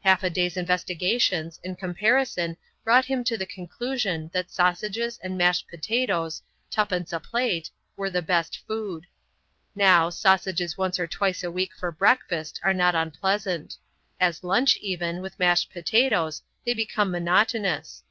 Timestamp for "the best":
8.10-8.58